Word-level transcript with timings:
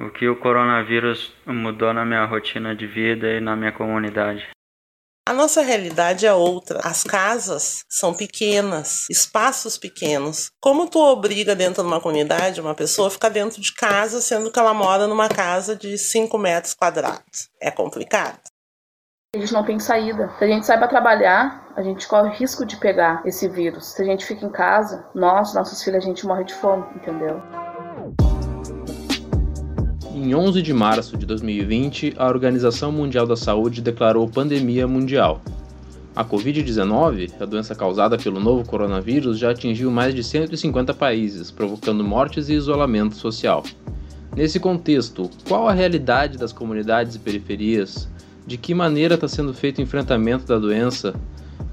O 0.00 0.10
que 0.10 0.28
o 0.28 0.38
coronavírus 0.38 1.34
mudou 1.44 1.92
na 1.92 2.04
minha 2.04 2.24
rotina 2.24 2.72
de 2.74 2.86
vida 2.86 3.32
e 3.32 3.40
na 3.40 3.56
minha 3.56 3.72
comunidade? 3.72 4.48
A 5.28 5.32
nossa 5.32 5.60
realidade 5.60 6.24
é 6.24 6.32
outra. 6.32 6.78
As 6.84 7.02
casas 7.02 7.84
são 7.88 8.14
pequenas, 8.14 9.06
espaços 9.10 9.76
pequenos. 9.76 10.52
Como 10.60 10.88
tu 10.88 11.00
obriga 11.00 11.56
dentro 11.56 11.82
de 11.82 11.88
uma 11.88 12.00
comunidade 12.00 12.60
uma 12.60 12.76
pessoa 12.76 13.08
a 13.08 13.10
ficar 13.10 13.28
dentro 13.28 13.60
de 13.60 13.74
casa, 13.74 14.20
sendo 14.20 14.52
que 14.52 14.58
ela 14.58 14.72
mora 14.72 15.08
numa 15.08 15.28
casa 15.28 15.74
de 15.74 15.98
5 15.98 16.38
metros 16.38 16.74
quadrados? 16.74 17.50
É 17.60 17.70
complicado. 17.70 18.38
A 19.34 19.38
gente 19.38 19.52
não 19.52 19.64
tem 19.64 19.80
saída. 19.80 20.32
Se 20.38 20.44
a 20.44 20.46
gente 20.46 20.64
sai 20.64 20.78
para 20.78 20.86
trabalhar, 20.86 21.72
a 21.76 21.82
gente 21.82 22.06
corre 22.06 22.36
risco 22.36 22.64
de 22.64 22.76
pegar 22.76 23.20
esse 23.26 23.48
vírus. 23.48 23.94
Se 23.94 24.02
a 24.02 24.04
gente 24.04 24.24
fica 24.24 24.46
em 24.46 24.50
casa, 24.50 25.10
nós, 25.12 25.52
nossos 25.54 25.82
filhos, 25.82 26.04
a 26.04 26.06
gente 26.06 26.24
morre 26.24 26.44
de 26.44 26.54
fome, 26.54 26.86
entendeu? 26.94 27.42
Em 30.20 30.34
11 30.34 30.60
de 30.62 30.74
março 30.74 31.16
de 31.16 31.24
2020, 31.24 32.14
a 32.16 32.26
Organização 32.26 32.90
Mundial 32.90 33.24
da 33.24 33.36
Saúde 33.36 33.80
declarou 33.80 34.28
pandemia 34.28 34.84
mundial. 34.84 35.40
A 36.14 36.24
Covid-19, 36.24 37.30
a 37.40 37.44
doença 37.44 37.72
causada 37.72 38.18
pelo 38.18 38.40
novo 38.40 38.68
coronavírus, 38.68 39.38
já 39.38 39.52
atingiu 39.52 39.92
mais 39.92 40.12
de 40.16 40.24
150 40.24 40.92
países, 40.92 41.52
provocando 41.52 42.02
mortes 42.02 42.48
e 42.48 42.54
isolamento 42.54 43.14
social. 43.14 43.62
Nesse 44.34 44.58
contexto, 44.58 45.30
qual 45.46 45.68
a 45.68 45.72
realidade 45.72 46.36
das 46.36 46.52
comunidades 46.52 47.14
e 47.14 47.20
periferias? 47.20 48.08
De 48.44 48.56
que 48.56 48.74
maneira 48.74 49.14
está 49.14 49.28
sendo 49.28 49.54
feito 49.54 49.78
o 49.78 49.82
enfrentamento 49.82 50.44
da 50.46 50.58
doença? 50.58 51.14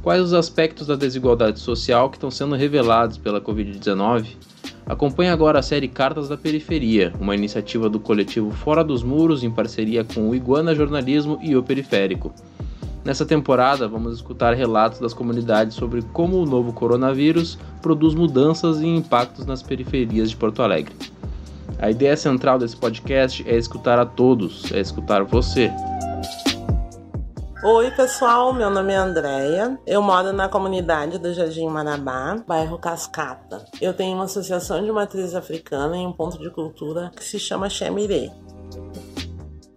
Quais 0.04 0.22
os 0.22 0.36
aspectos 0.36 0.86
da 0.86 0.96
desigualdade 0.96 1.60
social 1.60 2.12
que 2.12 2.18
estão 2.18 2.30
sendo 2.30 2.54
revelados 2.54 3.18
pela 3.18 3.42
Covid-19? 3.42 4.28
Acompanhe 4.86 5.32
agora 5.32 5.58
a 5.58 5.64
série 5.64 5.88
Cartas 5.88 6.30
da 6.30 6.38
Periferia, 6.38 7.12
uma 7.20 7.34
iniciativa 7.34 7.90
do 7.90 8.00
coletivo 8.00 8.52
Fora 8.52 8.84
dos 8.84 9.02
Muros 9.02 9.44
em 9.44 9.50
parceria 9.50 10.04
com 10.04 10.30
o 10.30 10.36
Iguana 10.36 10.76
Jornalismo 10.76 11.40
e 11.42 11.56
o 11.56 11.64
Periférico. 11.64 12.32
Nessa 13.04 13.26
temporada, 13.26 13.88
vamos 13.88 14.14
escutar 14.16 14.54
relatos 14.54 15.00
das 15.00 15.14
comunidades 15.14 15.76
sobre 15.76 16.04
como 16.14 16.38
o 16.38 16.46
novo 16.46 16.72
coronavírus 16.72 17.58
produz 17.82 18.14
mudanças 18.14 18.80
e 18.80 18.88
impactos 18.88 19.46
nas 19.46 19.64
periferias 19.64 20.30
de 20.30 20.36
Porto 20.36 20.62
Alegre. 20.62 20.94
A 21.80 21.90
ideia 21.90 22.16
central 22.16 22.60
desse 22.60 22.78
podcast 22.78 23.44
é 23.48 23.58
escutar 23.58 23.98
a 23.98 24.06
todos, 24.06 24.72
é 24.72 24.80
escutar 24.80 25.24
você. 25.24 25.72
Oi, 27.68 27.90
pessoal, 27.90 28.54
meu 28.54 28.70
nome 28.70 28.94
é 28.94 28.96
Andréia. 28.96 29.80
Eu 29.88 30.00
moro 30.00 30.32
na 30.32 30.48
comunidade 30.48 31.18
do 31.18 31.34
Jardim 31.34 31.66
Marabá, 31.66 32.36
bairro 32.48 32.78
Cascata. 32.78 33.66
Eu 33.82 33.92
tenho 33.92 34.14
uma 34.14 34.26
associação 34.26 34.86
de 34.86 34.92
matriz 34.92 35.34
africana 35.34 35.98
em 35.98 36.06
um 36.06 36.14
ponto 36.14 36.38
de 36.38 36.52
cultura 36.52 37.12
que 37.16 37.24
se 37.24 37.40
chama 37.40 37.68
Xemirê. 37.68 38.30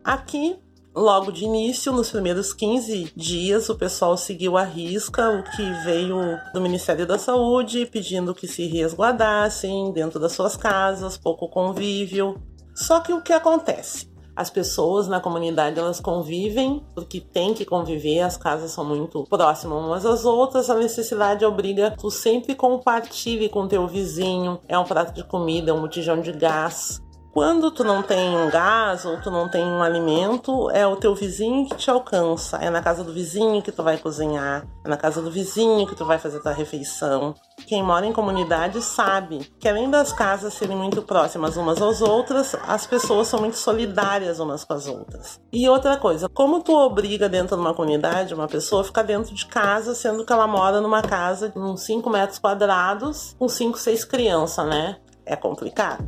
Aqui 0.05 0.59
Logo 0.95 1.31
de 1.31 1.45
início, 1.45 1.93
nos 1.93 2.11
primeiros 2.11 2.53
15 2.53 3.13
dias, 3.17 3.69
o 3.69 3.77
pessoal 3.77 4.17
seguiu 4.17 4.57
a 4.59 4.65
risca 4.65 5.31
o 5.31 5.45
que 5.45 5.63
veio 5.85 6.39
do 6.53 6.61
Ministério 6.61 7.07
da 7.07 7.17
Saúde, 7.17 7.87
pedindo 7.87 8.35
que 8.35 8.49
se 8.49 8.67
resguardassem 8.67 9.93
dentro 9.93 10.19
das 10.19 10.33
suas 10.33 10.57
casas, 10.57 11.17
pouco 11.17 11.49
convívio. 11.49 12.37
Só 12.75 13.01
que 13.01 13.13
o 13.13 13.23
que 13.23 13.33
acontece? 13.33 14.18
As 14.39 14.49
pessoas 14.49 15.09
na 15.09 15.19
comunidade 15.19 15.81
elas 15.81 15.99
convivem 15.99 16.81
porque 16.95 17.21
tem 17.21 17.53
que 17.53 17.65
conviver, 17.65 18.21
as 18.21 18.37
casas 18.37 18.71
são 18.71 18.85
muito 18.85 19.25
próximas 19.25 19.85
umas 19.85 20.07
às 20.07 20.25
outras, 20.25 20.71
a 20.71 20.77
necessidade 20.77 21.45
obriga 21.45 21.93
tu 21.99 22.09
sempre 22.09 22.55
compartilhe 22.55 23.49
com 23.49 23.67
teu 23.67 23.89
vizinho. 23.89 24.61
É 24.69 24.79
um 24.79 24.85
prato 24.85 25.13
de 25.13 25.25
comida, 25.25 25.73
é 25.73 25.75
um 25.75 25.81
botijão 25.81 26.21
de 26.21 26.31
gás. 26.31 27.03
Quando 27.33 27.71
tu 27.71 27.85
não 27.85 28.03
tem 28.03 28.37
um 28.37 28.51
gás 28.51 29.05
ou 29.05 29.21
tu 29.21 29.31
não 29.31 29.49
tem 29.49 29.65
um 29.65 29.83
alimento, 29.83 30.71
é 30.71 30.87
o 30.87 30.97
teu 30.97 31.15
vizinho 31.15 31.69
que 31.69 31.77
te 31.77 31.91
alcança. 31.91 32.57
É 32.57 32.71
na 32.71 32.83
casa 32.83 33.05
do 33.05 33.13
vizinho 33.13 33.63
que 33.63 33.71
tu 33.71 33.83
vai 33.83 33.99
cozinhar, 33.99 34.67
é 34.85 34.89
na 34.89 34.97
casa 34.97 35.21
do 35.21 35.31
vizinho 35.31 35.87
que 35.87 35.95
tu 35.95 36.05
vai 36.05 36.19
fazer 36.19 36.41
tua 36.41 36.53
refeição. 36.53 37.35
Quem 37.67 37.83
mora 37.83 38.07
em 38.07 38.13
comunidade 38.13 38.81
sabe 38.83 39.41
que 39.61 39.69
além 39.69 39.91
das 39.91 40.13
casas 40.13 40.55
serem 40.55 40.77
muito 40.77 41.03
próximas 41.03 41.57
umas 41.57 41.81
às 41.83 42.01
outras, 42.01 42.57
as 42.67 42.87
pessoas 42.87 43.29
são 43.29 43.41
muito 43.41 43.57
solidárias 43.57 44.41
umas 44.41 44.65
com 44.65 44.73
as 44.73 44.87
outras. 44.87 45.41
E 45.53 45.69
outra 45.69 45.97
coisa, 45.97 46.29
como 46.29 46.63
tu 46.63 46.75
obriga 46.75 47.29
dentro 47.29 47.57
de 47.57 47.63
uma 47.63 47.75
comunidade 47.75 48.35
uma 48.35 48.49
pessoa 48.49 48.83
a 48.83 48.85
ficar 48.85 49.03
dentro 49.03 49.35
de 49.35 49.47
casa, 49.47 49.95
sendo 49.95 50.25
que 50.25 50.33
ela 50.33 50.47
mora 50.47 50.81
numa 50.81 51.03
casa 51.03 51.49
de 51.51 51.59
uns 51.59 51.83
5 51.83 52.09
metros 52.09 52.39
quadrados 52.39 53.37
com 53.39 53.49
5, 53.49 53.79
6 53.79 54.05
crianças, 54.05 54.67
né? 54.67 54.97
É 55.27 55.37
complicado. 55.37 56.07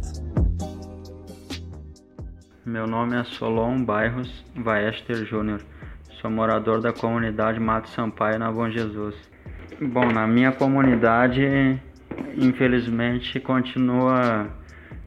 Meu 2.71 2.87
nome 2.87 3.17
é 3.17 3.25
Solon 3.25 3.83
Bairros 3.83 4.45
Vaester 4.55 5.27
Júnior. 5.27 5.61
Sou 6.21 6.31
morador 6.31 6.81
da 6.81 6.93
comunidade 6.93 7.59
Mato 7.59 7.89
Sampaio, 7.89 8.39
na 8.39 8.49
Bom 8.53 8.71
Jesus. 8.71 9.17
Bom, 9.81 10.13
na 10.13 10.25
minha 10.29 10.53
comunidade, 10.53 11.43
infelizmente, 12.37 13.41
continua 13.41 14.47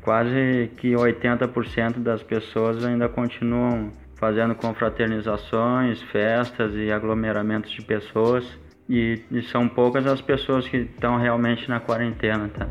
quase 0.01 0.71
que 0.75 0.91
80% 0.91 1.99
das 1.99 2.21
pessoas 2.21 2.83
ainda 2.83 3.07
continuam 3.07 3.93
fazendo 4.17 4.53
confraternizações, 4.55 6.01
festas 6.11 6.75
e 6.75 6.91
aglomeramentos 6.91 7.71
de 7.71 7.81
pessoas. 7.81 8.45
E, 8.89 9.21
e 9.31 9.41
são 9.43 9.69
poucas 9.69 10.05
as 10.05 10.21
pessoas 10.21 10.67
que 10.67 10.79
estão 10.79 11.17
realmente 11.17 11.69
na 11.69 11.79
quarentena, 11.79 12.49
tá? 12.49 12.67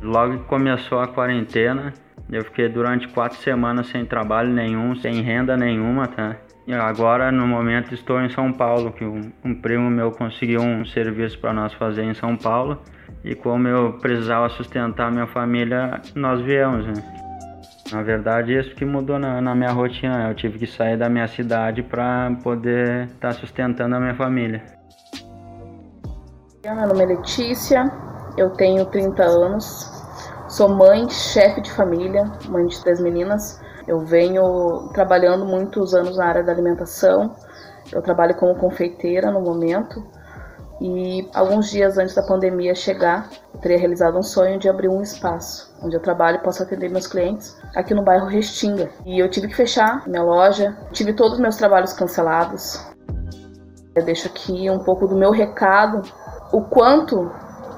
Logo 0.00 0.38
que 0.38 0.44
começou 0.44 0.98
a 0.98 1.08
quarentena, 1.08 1.92
eu 2.30 2.44
fiquei 2.44 2.68
durante 2.68 3.08
quatro 3.08 3.38
semanas 3.38 3.88
sem 3.88 4.04
trabalho 4.04 4.50
nenhum, 4.52 4.94
sem 4.96 5.20
renda 5.20 5.56
nenhuma, 5.56 6.06
tá? 6.06 6.36
E 6.66 6.72
agora, 6.72 7.32
no 7.32 7.46
momento, 7.46 7.92
estou 7.92 8.20
em 8.20 8.30
São 8.30 8.52
Paulo, 8.52 8.92
que 8.92 9.04
um, 9.04 9.32
um 9.44 9.54
primo 9.54 9.90
meu 9.90 10.12
conseguiu 10.12 10.60
um 10.60 10.84
serviço 10.84 11.38
para 11.40 11.52
nós 11.52 11.72
fazer 11.74 12.04
em 12.04 12.14
São 12.14 12.36
Paulo. 12.36 12.78
E 13.24 13.34
como 13.34 13.66
eu 13.66 13.94
precisava 13.94 14.48
sustentar 14.50 15.10
minha 15.10 15.26
família, 15.26 16.00
nós 16.14 16.40
viemos, 16.42 16.86
né? 16.86 17.20
Na 17.92 18.02
verdade, 18.02 18.56
isso 18.56 18.72
que 18.76 18.84
mudou 18.84 19.18
na, 19.18 19.40
na 19.40 19.52
minha 19.52 19.72
rotina. 19.72 20.28
Eu 20.28 20.34
tive 20.34 20.60
que 20.60 20.66
sair 20.66 20.96
da 20.96 21.08
minha 21.08 21.26
cidade 21.26 21.82
para 21.82 22.30
poder 22.42 23.06
estar 23.06 23.28
tá 23.28 23.34
sustentando 23.34 23.96
a 23.96 24.00
minha 24.00 24.14
família. 24.14 24.62
Meu 26.64 26.76
nome 26.76 27.02
é 27.02 27.06
Letícia, 27.06 27.90
eu 28.36 28.50
tenho 28.50 28.84
30 28.86 29.24
anos, 29.24 29.89
Sou 30.50 30.68
mãe, 30.68 31.08
chefe 31.08 31.60
de 31.60 31.70
família, 31.70 32.28
mãe 32.48 32.66
de 32.66 32.82
três 32.82 32.98
meninas. 33.00 33.60
Eu 33.86 34.00
venho 34.00 34.90
trabalhando 34.92 35.46
muitos 35.46 35.94
anos 35.94 36.16
na 36.16 36.26
área 36.26 36.42
da 36.42 36.50
alimentação. 36.50 37.36
Eu 37.92 38.02
trabalho 38.02 38.34
como 38.34 38.56
confeiteira 38.56 39.30
no 39.30 39.40
momento. 39.40 40.04
E 40.80 41.30
alguns 41.32 41.70
dias 41.70 41.98
antes 41.98 42.16
da 42.16 42.22
pandemia 42.24 42.74
chegar, 42.74 43.30
eu 43.54 43.60
teria 43.60 43.78
realizado 43.78 44.18
um 44.18 44.24
sonho 44.24 44.58
de 44.58 44.68
abrir 44.68 44.88
um 44.88 45.00
espaço 45.00 45.72
onde 45.80 45.94
eu 45.94 46.00
trabalho 46.00 46.38
e 46.38 46.42
posso 46.42 46.64
atender 46.64 46.90
meus 46.90 47.06
clientes 47.06 47.56
aqui 47.76 47.94
no 47.94 48.02
bairro 48.02 48.26
Restinga. 48.26 48.90
E 49.06 49.20
eu 49.20 49.30
tive 49.30 49.46
que 49.46 49.54
fechar 49.54 50.02
minha 50.08 50.22
loja, 50.24 50.76
tive 50.90 51.12
todos 51.12 51.34
os 51.34 51.40
meus 51.40 51.54
trabalhos 51.54 51.92
cancelados. 51.92 52.84
Eu 53.94 54.04
deixo 54.04 54.26
aqui 54.26 54.68
um 54.68 54.80
pouco 54.80 55.06
do 55.06 55.14
meu 55.14 55.30
recado, 55.30 56.02
o 56.52 56.62
quanto 56.62 57.30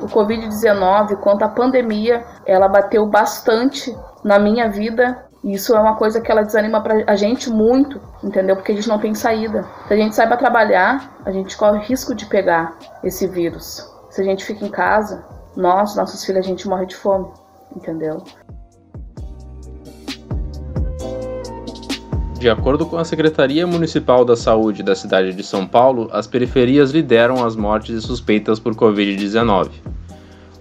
o 0.02 0.06
Covid-19, 0.06 1.16
quanto 1.16 1.44
a 1.44 1.48
pandemia, 1.48 2.24
ela 2.44 2.68
bateu 2.68 3.06
bastante 3.06 3.96
na 4.24 4.38
minha 4.38 4.68
vida. 4.68 5.24
E 5.44 5.54
isso 5.54 5.74
é 5.74 5.80
uma 5.80 5.96
coisa 5.96 6.20
que 6.20 6.30
ela 6.30 6.42
desanima 6.42 6.80
pra 6.80 7.04
a 7.06 7.16
gente 7.16 7.50
muito, 7.50 8.00
entendeu? 8.22 8.56
Porque 8.56 8.72
a 8.72 8.74
gente 8.74 8.88
não 8.88 8.98
tem 8.98 9.14
saída. 9.14 9.64
Se 9.88 9.94
a 9.94 9.96
gente 9.96 10.14
sai 10.14 10.26
para 10.26 10.36
trabalhar, 10.36 11.16
a 11.24 11.32
gente 11.32 11.56
corre 11.56 11.78
risco 11.84 12.14
de 12.14 12.26
pegar 12.26 12.76
esse 13.02 13.26
vírus. 13.26 13.90
Se 14.10 14.20
a 14.20 14.24
gente 14.24 14.44
fica 14.44 14.64
em 14.64 14.70
casa, 14.70 15.24
nós, 15.56 15.96
nossos 15.96 16.24
filhos, 16.24 16.44
a 16.44 16.48
gente 16.48 16.68
morre 16.68 16.86
de 16.86 16.94
fome, 16.94 17.26
entendeu? 17.74 18.22
De 22.42 22.50
acordo 22.50 22.84
com 22.84 22.96
a 22.96 23.04
Secretaria 23.04 23.64
Municipal 23.68 24.24
da 24.24 24.34
Saúde 24.34 24.82
da 24.82 24.96
cidade 24.96 25.32
de 25.32 25.44
São 25.44 25.64
Paulo, 25.64 26.08
as 26.10 26.26
periferias 26.26 26.90
lideram 26.90 27.44
as 27.44 27.54
mortes 27.54 27.94
e 27.94 28.02
suspeitas 28.02 28.58
por 28.58 28.74
Covid-19. 28.74 29.68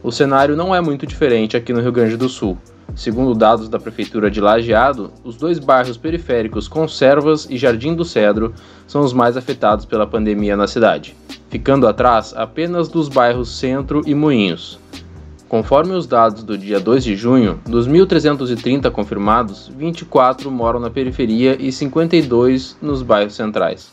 O 0.04 0.12
cenário 0.12 0.56
não 0.56 0.76
é 0.76 0.80
muito 0.80 1.08
diferente 1.08 1.58
aqui 1.58 1.74
no 1.74 1.82
Rio 1.82 1.92
Grande 1.92 2.16
do 2.16 2.30
Sul. 2.30 2.56
Segundo 2.94 3.34
dados 3.34 3.68
da 3.68 3.80
Prefeitura 3.80 4.30
de 4.30 4.40
Lajeado, 4.40 5.12
os 5.24 5.36
dois 5.36 5.58
bairros 5.58 5.98
periféricos 5.98 6.68
Conservas 6.68 7.48
e 7.50 7.58
Jardim 7.58 7.96
do 7.96 8.06
Cedro 8.06 8.54
são 8.86 9.02
os 9.02 9.12
mais 9.12 9.36
afetados 9.36 9.84
pela 9.84 10.06
pandemia 10.06 10.56
na 10.56 10.68
cidade, 10.68 11.16
ficando 11.50 11.88
atrás 11.88 12.32
apenas 12.38 12.90
dos 12.90 13.10
bairros 13.10 13.58
Centro 13.58 14.04
e 14.06 14.14
Moinhos. 14.14 14.80
Conforme 15.52 15.92
os 15.92 16.08
dados 16.08 16.44
do 16.44 16.58
dia 16.58 16.80
2 16.80 17.04
de 17.04 17.14
junho, 17.14 17.60
dos 17.66 17.86
1.330 17.86 18.90
confirmados, 18.90 19.70
24 19.78 20.50
moram 20.50 20.80
na 20.80 20.90
periferia 20.90 21.58
e 21.60 21.74
52 21.74 22.78
nos 22.82 23.02
bairros 23.02 23.36
centrais. 23.36 23.92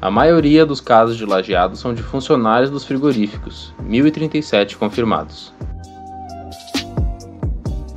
A 0.00 0.10
maioria 0.10 0.64
dos 0.64 0.80
casos 0.80 1.18
de 1.18 1.26
lajeado 1.26 1.76
são 1.76 1.92
de 1.92 2.02
funcionários 2.02 2.70
dos 2.70 2.86
frigoríficos, 2.86 3.74
1.037 3.86 4.76
confirmados. 4.76 5.52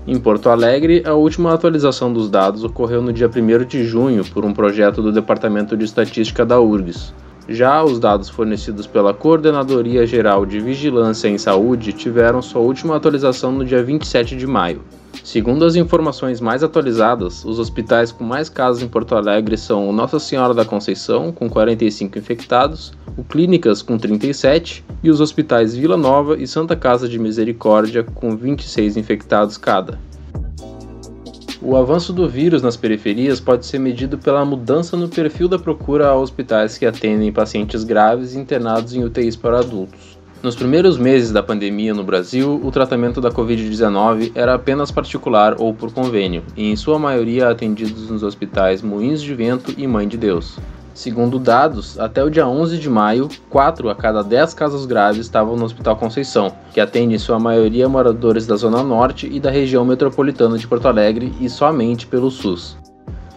Em 0.05 0.19
Porto 0.19 0.49
Alegre, 0.49 1.01
a 1.05 1.13
última 1.13 1.53
atualização 1.53 2.11
dos 2.11 2.29
dados 2.29 2.65
ocorreu 2.65 3.01
no 3.01 3.13
dia 3.13 3.29
1 3.33 3.65
de 3.65 3.85
junho 3.85 4.25
por 4.25 4.43
um 4.43 4.51
projeto 4.51 5.01
do 5.01 5.13
Departamento 5.13 5.77
de 5.77 5.85
Estatística 5.85 6.45
da 6.45 6.59
URGS. 6.59 7.13
Já 7.51 7.83
os 7.83 7.99
dados 7.99 8.29
fornecidos 8.29 8.85
pela 8.85 9.11
Coordenadoria 9.11 10.05
Geral 10.05 10.45
de 10.45 10.59
Vigilância 10.59 11.27
em 11.27 11.37
Saúde 11.39 11.91
tiveram 11.91 12.43
sua 12.43 12.61
última 12.61 12.95
atualização 12.95 13.51
no 13.51 13.65
dia 13.65 13.83
27 13.83 14.35
de 14.35 14.45
maio. 14.45 14.83
Segundo 15.23 15.65
as 15.65 15.75
informações 15.75 16.39
mais 16.39 16.63
atualizadas, 16.63 17.43
os 17.43 17.57
hospitais 17.57 18.11
com 18.11 18.23
mais 18.23 18.49
casos 18.49 18.83
em 18.83 18.87
Porto 18.87 19.15
Alegre 19.15 19.57
são 19.57 19.89
o 19.89 19.91
Nossa 19.91 20.19
Senhora 20.19 20.53
da 20.53 20.63
Conceição, 20.63 21.31
com 21.31 21.49
45 21.49 22.19
infectados, 22.19 22.93
o 23.17 23.23
Clínicas, 23.23 23.81
com 23.81 23.97
37, 23.97 24.85
e 25.01 25.09
os 25.09 25.19
hospitais 25.19 25.75
Vila 25.75 25.97
Nova 25.97 26.37
e 26.37 26.45
Santa 26.45 26.75
Casa 26.75 27.09
de 27.09 27.17
Misericórdia, 27.17 28.03
com 28.03 28.37
26 28.37 28.95
infectados 28.95 29.57
cada. 29.57 29.97
O 31.61 31.75
avanço 31.75 32.13
do 32.13 32.25
vírus 32.25 32.61
nas 32.61 32.77
periferias 32.77 33.41
pode 33.41 33.65
ser 33.65 33.79
medido 33.79 34.17
pela 34.17 34.45
mudança 34.45 34.95
no 34.95 35.09
perfil 35.09 35.49
da 35.49 35.59
procura 35.59 36.07
a 36.07 36.15
hospitais 36.15 36.77
que 36.77 36.85
atendem 36.85 37.33
pacientes 37.33 37.83
graves 37.83 38.33
internados 38.33 38.93
em 38.93 39.03
UTIs 39.03 39.35
para 39.35 39.59
adultos. 39.59 40.17
Nos 40.41 40.55
primeiros 40.55 40.97
meses 40.97 41.33
da 41.33 41.43
pandemia 41.43 41.93
no 41.93 42.01
Brasil, 42.01 42.61
o 42.63 42.71
tratamento 42.71 43.19
da 43.19 43.29
Covid-19 43.29 44.31
era 44.35 44.53
apenas 44.53 44.89
particular 44.89 45.57
ou 45.59 45.73
por 45.73 45.91
convênio, 45.91 46.43
e 46.55 46.71
em 46.71 46.77
sua 46.77 46.97
maioria 46.97 47.49
atendidos 47.49 48.09
nos 48.09 48.23
hospitais 48.23 48.81
Moinhos 48.81 49.21
de 49.21 49.35
Vento 49.35 49.73
e 49.77 49.85
Mãe 49.85 50.07
de 50.07 50.15
Deus. 50.15 50.57
Segundo 50.99 51.39
dados, 51.39 51.97
até 51.97 52.21
o 52.21 52.29
dia 52.29 52.45
11 52.45 52.77
de 52.77 52.89
maio, 52.89 53.29
4 53.49 53.89
a 53.89 53.95
cada 53.95 54.21
10 54.21 54.53
casos 54.53 54.85
graves 54.85 55.21
estavam 55.21 55.55
no 55.55 55.63
Hospital 55.63 55.95
Conceição, 55.95 56.51
que 56.73 56.81
atende 56.81 57.15
em 57.15 57.17
sua 57.17 57.39
maioria 57.39 57.87
moradores 57.87 58.45
da 58.45 58.57
Zona 58.57 58.83
Norte 58.83 59.25
e 59.31 59.39
da 59.39 59.49
região 59.49 59.85
metropolitana 59.85 60.57
de 60.57 60.67
Porto 60.67 60.89
Alegre 60.89 61.31
e 61.39 61.47
somente 61.47 62.05
pelo 62.05 62.29
SUS. 62.29 62.75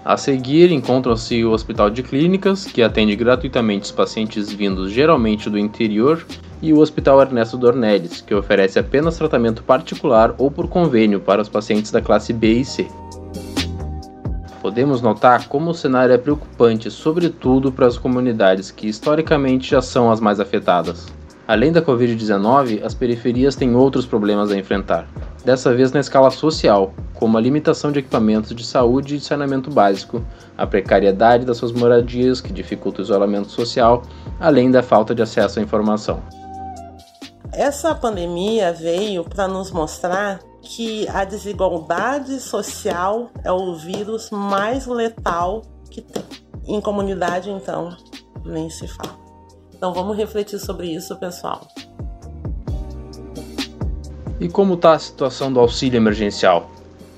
A 0.04 0.16
seguir 0.16 0.72
encontram-se 0.72 1.44
o 1.44 1.52
Hospital 1.52 1.88
de 1.88 2.02
Clínicas, 2.02 2.64
que 2.64 2.82
atende 2.82 3.14
gratuitamente 3.14 3.84
os 3.84 3.92
pacientes 3.92 4.52
vindos 4.52 4.90
geralmente 4.90 5.48
do 5.48 5.56
interior, 5.56 6.26
e 6.60 6.72
o 6.72 6.80
Hospital 6.80 7.20
Ernesto 7.20 7.56
Dornelles, 7.56 8.20
que 8.20 8.34
oferece 8.34 8.80
apenas 8.80 9.16
tratamento 9.16 9.62
particular 9.62 10.34
ou 10.36 10.50
por 10.50 10.66
convênio 10.66 11.20
para 11.20 11.40
os 11.40 11.48
pacientes 11.48 11.92
da 11.92 12.02
classe 12.02 12.32
B 12.32 12.54
e 12.54 12.64
C. 12.64 12.88
Podemos 14.62 15.02
notar 15.02 15.48
como 15.48 15.72
o 15.72 15.74
cenário 15.74 16.14
é 16.14 16.18
preocupante, 16.18 16.88
sobretudo 16.88 17.72
para 17.72 17.88
as 17.88 17.98
comunidades 17.98 18.70
que 18.70 18.86
historicamente 18.86 19.68
já 19.68 19.82
são 19.82 20.08
as 20.08 20.20
mais 20.20 20.38
afetadas. 20.38 21.08
Além 21.48 21.72
da 21.72 21.82
Covid-19, 21.82 22.84
as 22.84 22.94
periferias 22.94 23.56
têm 23.56 23.74
outros 23.74 24.06
problemas 24.06 24.52
a 24.52 24.56
enfrentar, 24.56 25.08
dessa 25.44 25.74
vez 25.74 25.90
na 25.90 25.98
escala 25.98 26.30
social, 26.30 26.94
como 27.14 27.36
a 27.36 27.40
limitação 27.40 27.90
de 27.90 27.98
equipamentos 27.98 28.54
de 28.54 28.64
saúde 28.64 29.16
e 29.16 29.20
saneamento 29.20 29.68
básico, 29.68 30.24
a 30.56 30.64
precariedade 30.64 31.44
das 31.44 31.56
suas 31.56 31.72
moradias, 31.72 32.40
que 32.40 32.52
dificulta 32.52 33.00
o 33.00 33.04
isolamento 33.04 33.50
social, 33.50 34.02
além 34.38 34.70
da 34.70 34.80
falta 34.80 35.12
de 35.12 35.22
acesso 35.22 35.58
à 35.58 35.62
informação. 35.62 36.22
Essa 37.52 37.96
pandemia 37.96 38.72
veio 38.72 39.24
para 39.24 39.48
nos 39.48 39.72
mostrar 39.72 40.38
que 40.62 41.08
a 41.08 41.24
desigualdade 41.24 42.40
social 42.40 43.30
é 43.44 43.50
o 43.52 43.74
vírus 43.74 44.30
mais 44.30 44.86
letal 44.86 45.62
que 45.90 46.00
tem. 46.00 46.22
Em 46.64 46.80
comunidade, 46.80 47.50
então, 47.50 47.96
nem 48.44 48.70
se 48.70 48.86
fala. 48.86 49.18
Então 49.74 49.92
vamos 49.92 50.16
refletir 50.16 50.60
sobre 50.60 50.94
isso, 50.94 51.16
pessoal. 51.16 51.66
E 54.40 54.48
como 54.48 54.74
está 54.74 54.92
a 54.92 54.98
situação 54.98 55.52
do 55.52 55.58
auxílio 55.58 55.96
emergencial? 55.96 56.70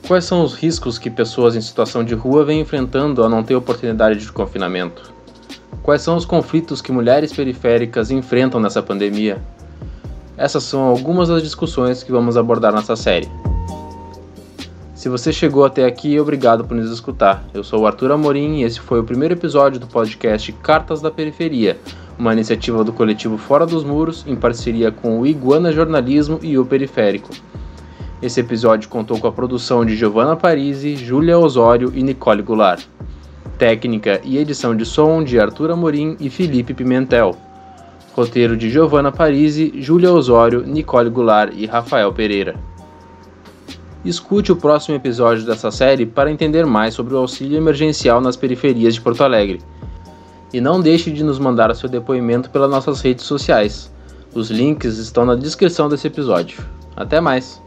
Quais 0.06 0.24
são 0.24 0.42
os 0.42 0.54
riscos 0.54 0.98
que 0.98 1.10
pessoas 1.10 1.56
em 1.56 1.60
situação 1.60 2.04
de 2.04 2.14
rua 2.14 2.44
vêm 2.44 2.60
enfrentando 2.60 3.22
ao 3.22 3.28
não 3.28 3.42
ter 3.42 3.54
oportunidade 3.54 4.20
de 4.20 4.32
confinamento? 4.32 5.12
Quais 5.82 6.02
são 6.02 6.16
os 6.16 6.24
conflitos 6.24 6.80
que 6.80 6.92
mulheres 6.92 7.32
periféricas 7.32 8.10
enfrentam 8.10 8.60
nessa 8.60 8.82
pandemia? 8.82 9.40
Essas 10.36 10.64
são 10.64 10.82
algumas 10.82 11.28
das 11.28 11.42
discussões 11.42 12.02
que 12.02 12.10
vamos 12.10 12.36
abordar 12.36 12.72
nessa 12.72 12.96
série. 12.96 13.28
Se 14.94 15.08
você 15.08 15.32
chegou 15.32 15.64
até 15.64 15.84
aqui, 15.84 16.18
obrigado 16.18 16.64
por 16.64 16.74
nos 16.76 16.90
escutar. 16.90 17.44
Eu 17.52 17.62
sou 17.62 17.82
o 17.82 17.86
Arthur 17.86 18.12
Amorim 18.12 18.56
e 18.56 18.62
esse 18.62 18.80
foi 18.80 18.98
o 18.98 19.04
primeiro 19.04 19.34
episódio 19.34 19.78
do 19.78 19.86
podcast 19.86 20.50
Cartas 20.62 21.00
da 21.00 21.10
Periferia, 21.10 21.78
uma 22.18 22.32
iniciativa 22.32 22.82
do 22.82 22.92
coletivo 22.92 23.36
Fora 23.36 23.66
dos 23.66 23.84
Muros 23.84 24.24
em 24.26 24.34
parceria 24.34 24.90
com 24.90 25.20
o 25.20 25.26
Iguana 25.26 25.70
Jornalismo 25.70 26.38
e 26.42 26.56
o 26.56 26.64
Periférico. 26.64 27.30
Esse 28.22 28.40
episódio 28.40 28.88
contou 28.88 29.18
com 29.20 29.26
a 29.26 29.32
produção 29.32 29.84
de 29.84 29.94
Giovanna 29.94 30.34
Parisi, 30.34 30.96
Júlia 30.96 31.38
Osório 31.38 31.92
e 31.94 32.02
Nicole 32.02 32.42
Goulart. 32.42 32.86
Técnica 33.58 34.20
e 34.24 34.38
edição 34.38 34.74
de 34.74 34.86
som 34.86 35.22
de 35.22 35.38
Arthur 35.38 35.70
Amorim 35.70 36.16
e 36.18 36.30
Felipe 36.30 36.72
Pimentel. 36.72 37.36
Roteiro 38.14 38.56
de 38.56 38.70
Giovanna 38.70 39.10
Parisi, 39.10 39.72
Júlia 39.80 40.12
Osório, 40.12 40.64
Nicole 40.64 41.10
Goulart 41.10 41.52
e 41.56 41.66
Rafael 41.66 42.12
Pereira. 42.12 42.54
Escute 44.04 44.52
o 44.52 44.56
próximo 44.56 44.94
episódio 44.94 45.44
dessa 45.44 45.72
série 45.72 46.06
para 46.06 46.30
entender 46.30 46.64
mais 46.64 46.94
sobre 46.94 47.14
o 47.14 47.16
auxílio 47.16 47.56
emergencial 47.56 48.20
nas 48.20 48.36
periferias 48.36 48.94
de 48.94 49.00
Porto 49.00 49.24
Alegre. 49.24 49.60
E 50.52 50.60
não 50.60 50.80
deixe 50.80 51.10
de 51.10 51.24
nos 51.24 51.40
mandar 51.40 51.74
seu 51.74 51.88
depoimento 51.88 52.50
pelas 52.50 52.70
nossas 52.70 53.00
redes 53.00 53.24
sociais. 53.24 53.92
Os 54.32 54.48
links 54.48 54.98
estão 54.98 55.24
na 55.24 55.34
descrição 55.34 55.88
desse 55.88 56.06
episódio. 56.06 56.64
Até 56.94 57.20
mais! 57.20 57.63